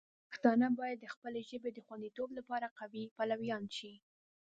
پښتانه 0.29 0.67
باید 0.79 0.97
د 1.01 1.05
خپلې 1.13 1.41
ژبې 1.49 1.69
د 1.73 1.79
خوندیتوب 1.85 2.29
لپاره 2.37 2.67
د 2.69 2.73
قوی 2.79 3.03
پلویان 3.17 3.63
شي. 3.77 3.93